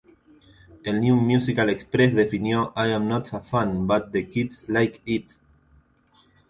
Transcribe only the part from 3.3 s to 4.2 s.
a fan, But